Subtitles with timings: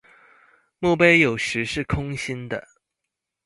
[0.79, 2.67] 墓碑有时是空心的。